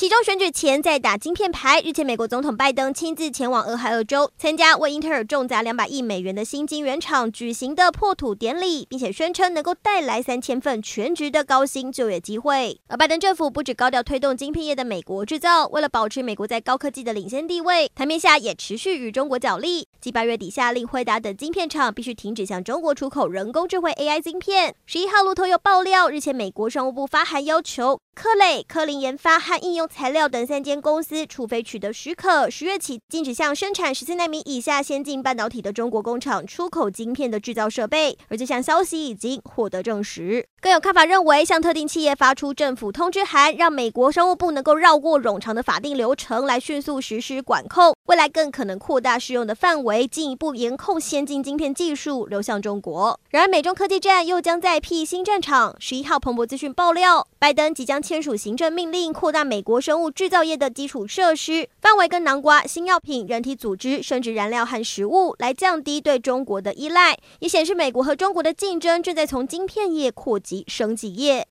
[0.00, 1.78] 其中选举前在打晶片牌。
[1.82, 12.80] 日前，美国总统拜登亲自前往俄亥俄州参加为英特尔重砸两百亿美元的新晶圆厂举行的破土典礼，并且宣称能够带来三千份全职的高薪就业机会。
[12.88, 19.86] 而拜登政府不止高调推动晶片业的美国制造，为了保持美国在高科技的领先地位，台面下也持续与中国角力。
[20.00, 24.74] 继八月底下令辉达等晶片厂必须停止向中国出口人工智慧 AI 晶片。
[24.86, 28.00] 十一号，路透又爆料，日前美国商务部发函要求。
[28.14, 38.18] 科磊、科林研发和应用材料等三间公司，除非取得许可，十月起禁止向生产十四纳米以下先进半导体的中国工厂出口晶片的制造设备。
[38.28, 40.46] 而这项消息已经获得证实。
[40.60, 53.18] 更有看法认为，向特定企业发出政府通知函，让美国商务部能够绕过冗长的法定流程来迅速实施管控，未来更可能扩大适用的范围，进一步严控先进晶片技术流向中国。
[53.30, 55.74] 然而，美中科技战又将再辟新战场。
[55.80, 71.46] 十一号，彭博资讯爆料，拜登即将签署行政命令，扩大美国生物制造业的基础设施范围，跟南瓜新药品、人体组织、生质燃料和食物，来降低对中国的依赖，也显示美国和中国的竞争正在从晶片业扩及升级业。